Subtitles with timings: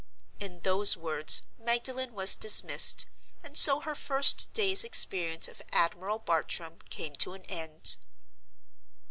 [0.39, 3.05] In those words Magdalen was dismissed;
[3.43, 7.97] and so her first day's experience of Admiral Bartram came to an end.